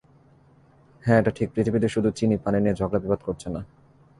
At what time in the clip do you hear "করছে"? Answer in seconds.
3.23-3.47